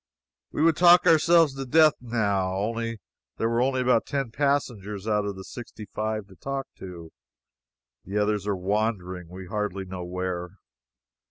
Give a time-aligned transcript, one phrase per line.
[0.51, 2.97] We would talk ourselves to death, now, only
[3.37, 7.11] there are only about ten passengers out of the sixty five to talk to.
[8.05, 10.57] The others are wandering, we hardly know where.